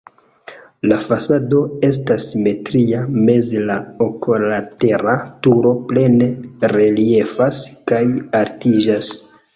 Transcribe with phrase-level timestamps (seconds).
[0.91, 3.77] La fasado estas simetria, meze la
[4.07, 5.15] oklatera
[5.49, 6.31] turo plene
[6.75, 7.61] reliefas
[7.93, 8.05] kaj
[8.41, 9.13] altiĝas.